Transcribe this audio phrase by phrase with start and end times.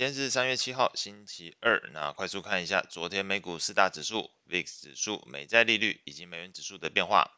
[0.00, 1.90] 今天是三月七号，星期二。
[1.92, 7.30] 那快速看一下昨天美股四大指数、VIX 指数、美债利率以及美元指数的变化。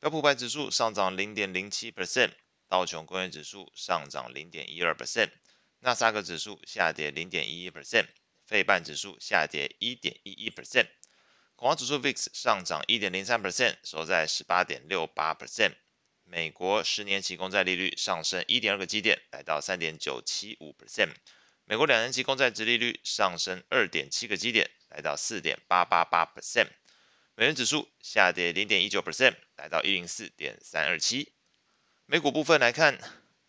[0.00, 2.32] 标普百指数上涨零点零七 percent，
[2.68, 5.30] 道琼工业指数上涨零点一二 percent，
[5.78, 8.06] 纳斯达克指数下跌零点一一 percent，
[8.44, 10.88] 费半指数下跌一点一一 percent，
[11.56, 15.72] 恐慌指数 VIX 上涨一点零三 percent，收在十八点六八 percent。
[16.24, 21.14] 美国十年期公债利率上升一点二个基点，来到三点九七五 percent。
[21.66, 26.68] 美国两年期公债殖利率上升二点七个基点，来到四点八八八 percent。
[27.36, 31.32] 美元指数下跌零点一九 percent，来到一零四点三二七。
[32.04, 32.98] 美股部分来看，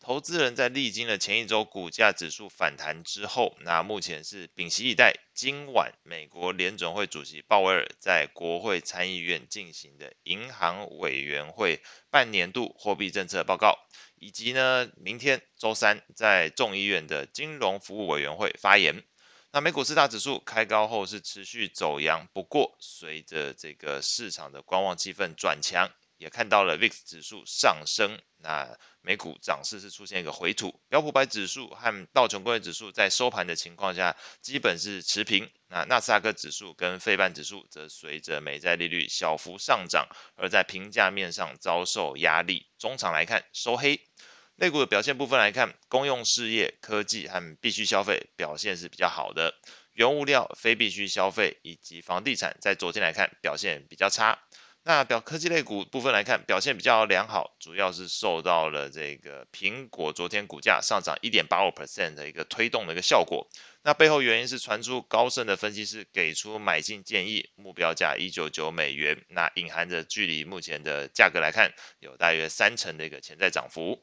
[0.00, 13.78] 投资人在历经了前一周股价指数反弹之后，那目前是屏息以待，今晚美国联准会主席鲍威尔在国会参议院进行的银行委员会半年度货币政策报告。
[14.16, 19.04] 以及呢，明天周三在众议院的金融服务委员会发言。
[19.52, 25.90] 那美股四大指数开高后是持续走阳，不过随着这个市场的观望气氛转强。
[26.20, 44.02] 也看到了 VIX 指数上升，那美股涨势是出现一个回吐，标普百指数和道琼工业指数在收盘的情况下基本是持平，那纳斯达克指数跟费半指数则随着美债利率小幅上涨，而在评价面上遭受压力，中场来看收黑。
[44.56, 49.54] 类股的表现部分来看，公用事业、科技和必需消费表现是比较好的，
[49.94, 54.38] 原物料、非必需消费以及房地产在昨天来看表现比较差。
[54.82, 63.50] 那表科技类股部分来看，表现比较良好，主要是受到了这个苹果昨天股价上涨一点八五 percent 的一个推动的一个效果。
[63.82, 74.02] 那背后原因是传出高盛的分析师给出买进建议，目标价一九九美元，那隐含着距离目前的价格来看，有大约三成的一个潜在涨幅。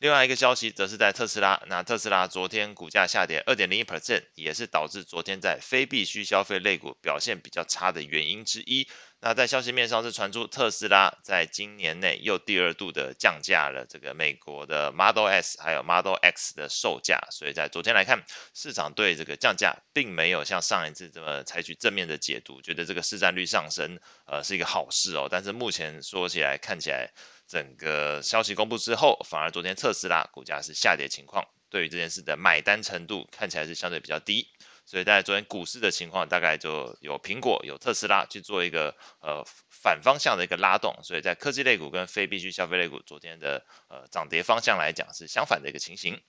[0.00, 8.88] 另外一个消息则是在特斯拉，那特斯拉昨天股价下跌二点零一 percent，也是导致昨天在非必需消费类股表现比较差的原因之一。
[9.20, 18.24] 那在消息面上是传出特斯拉在今年内又第二度的降价了这个美国的 Model S 还有 Model X 的售价，所以在昨天来看，
[18.54, 25.28] 市场对这个降价并没有像上一次这么采取正面的解读，觉得这个市占率上升呃是一个好事哦。
[25.30, 27.12] 但是目前说起来看起来，
[27.50, 34.46] 整个消息公布之后，反而昨天特斯拉股价是下跌情况，对于这件事的买单程度看起来是相对比较低。
[34.86, 46.22] 所以在昨天股市的情况，大概就有苹果、有特斯拉去做一个呃反方向的一个拉动，所以在科技类股跟非必需消费类股昨天的呃涨跌方向来讲是相反的一个情形。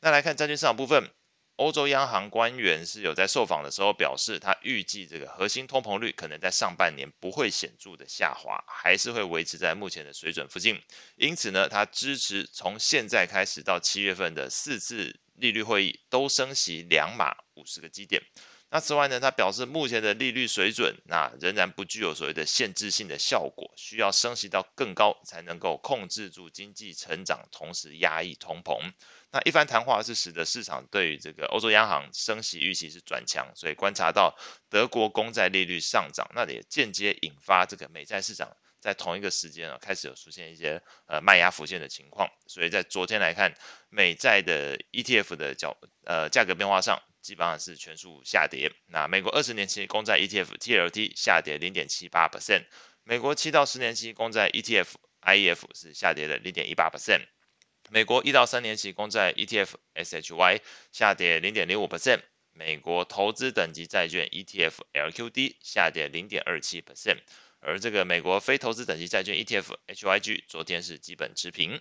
[0.00, 1.10] 那来看债券市场部分，
[1.56, 10.82] 欧洲央行官员是有在受访的时候表示，他预计这个核心通膨率可能在上半年不会显著的下滑，还是会维持在目前的水准附近。
[11.16, 15.18] 因此呢，他支持从现在开始到七月份的四次。
[15.38, 18.22] 利率会议都升息两码五十个基点。
[18.68, 28.92] 那此外呢，他表示目前的利率水准，那仍然不具有所谓的限制性的效果，需要升息到更高才能够控制住经济成长，同时压抑通膨。
[29.30, 34.36] 那一番谈话是使得市场对于这个欧洲央行升息预期是转强，所以观察到
[34.68, 38.56] 德国公债利率上涨，那也间接引发这个美债市场。
[38.86, 43.56] 在同一个时间啊，开始有出现一些呃卖压浮现的情况，所以在昨天来看，
[43.88, 48.70] 美债的 ETF 的角呃价格变化上，基本上是全数下跌。
[48.86, 52.64] 那美国二十年期公债 ETF TLT 下跌零点七八 percent，
[53.02, 54.86] 美国七到十年期公债 ETF
[55.20, 57.26] IEF 是下跌了零点一八 percent，
[57.90, 60.60] 美国一到三年期公债 ETF SHY
[60.92, 62.20] 下跌零点零五 percent，
[62.52, 67.18] 美国投资等级债券 ETF LQD 下跌零点二七 percent。
[67.66, 71.80] 而这个美国非投资等级债券 ETF HYG 昨天是基本持平。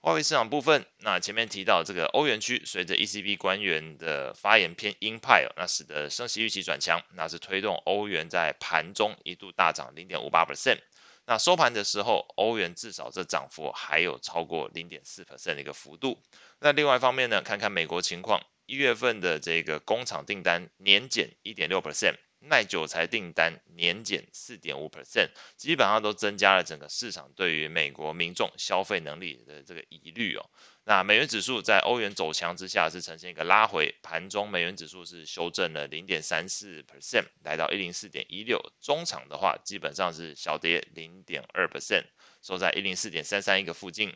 [0.00, 10.78] 外围市场部分，那前面提到这个欧元区随着 ECB 官员的发言偏鹰派哦，那使得升息预期转强，那是推动欧元在盘中一度大涨零点五八 percent。
[11.26, 16.22] 那收盘的时候，欧元至少这涨幅还有超过零点四 percent 的一个幅度。
[16.58, 22.14] 那另外一方面呢，看看美国情况，一月份的这个工厂订单年减一点六 percent。
[22.48, 30.48] 耐久材订单年减四点五 percent，基本上都增加了整个市场对于美国民众消费能力的这个疑虑哦。
[30.84, 38.72] 那美元指数在欧元走强之下是呈现一个拉回，盘中美元指数是修正了零点三四 percent，来到一零四点一六。
[38.80, 42.04] 中场的话基本上是小跌零点二 percent，
[42.42, 44.14] 收在一零四点三三一个附近。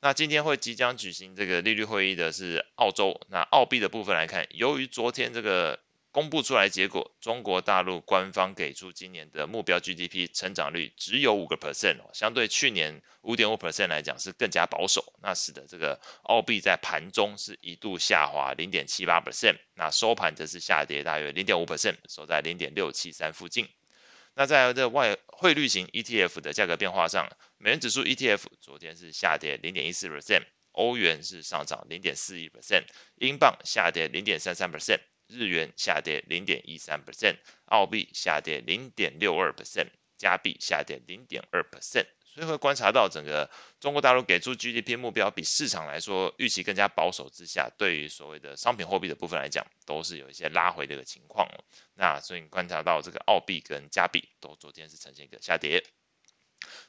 [0.00, 5.80] 那今天会即将举行这个利率会议的是澳洲，那澳币的部分来看，由于昨天这个。
[6.12, 23.70] 公布出来结果，中国大陆官方给出今年的目标 GDP 成长率只有五个 percent，相对去年五点五 percent 来讲是更加保守，那使得这个澳币在盘中是一度下滑零点七八 percent，那收盘则是下跌大约零点五 percent，收在零点六七三附近。
[24.34, 30.42] 那在这外汇率型 ETF 的价格变化上，美元指数 ETF 昨天是下跌零点一四 percent，
[30.72, 32.84] 欧元是上涨零点四一 percent，
[33.16, 35.00] 英镑下跌零点三三 percent，
[35.32, 37.36] 日元下跌零点一三 percent，
[37.66, 39.88] 澳币下跌零点六二 percent，
[40.18, 42.06] 加币下跌零点二 percent。
[42.34, 51.46] 所以会观察到，整个中国大陆给出 GDP 目标比市场来说预期更加保守之下，对于所谓的商品货币的部分来讲，都是有一些拉回的一个情况。
[51.94, 55.84] 那所以你观察到这个澳币跟加币都昨天是呈现一个下跌。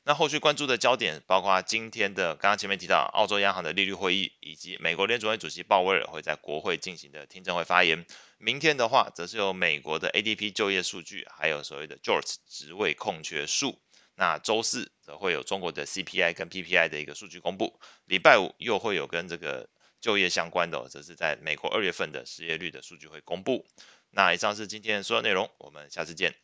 [0.04, 8.06] 那后续关注的焦点包括今天的刚刚前面提到澳洲央行的利率会议，以及美国联准会主席鲍威尔会在国会进行的听证会发言。
[8.38, 13.80] 明天的话，则是有美国的 ADP 就业数据，还有所谓的 JOLTS 职位空缺数。
[14.16, 19.70] 那周四则会有中国的 CPI 跟 PPI 的一个数据公布，礼拜五又会有跟这个
[20.02, 23.66] 就业相关的、哦，则是在美国二月份的失业率的数据会公布。
[24.12, 26.36] 那以上是今天的所有内容，我们下次见。